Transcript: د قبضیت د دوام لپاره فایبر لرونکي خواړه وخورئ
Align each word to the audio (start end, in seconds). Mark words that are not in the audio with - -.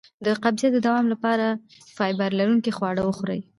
د 0.25 0.27
قبضیت 0.43 0.71
د 0.73 0.77
دوام 0.87 1.05
لپاره 1.13 1.45
فایبر 1.95 2.29
لرونکي 2.39 2.71
خواړه 2.77 3.01
وخورئ 3.05 3.39